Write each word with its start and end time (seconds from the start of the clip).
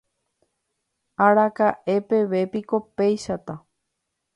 araka'epevépiko 1.25 2.79
péichata 2.95 3.55